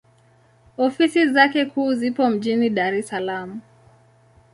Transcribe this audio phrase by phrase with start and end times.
[0.77, 3.61] Ofisi zake kuu zipo mjini Dar es Salaam.